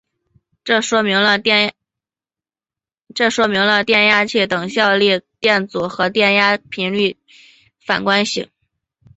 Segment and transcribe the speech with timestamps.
[0.63, 1.75] 这说明了电
[3.99, 4.97] 压器的等效
[5.39, 7.19] 电阻和电压源频率的
[7.85, 8.49] 反关系。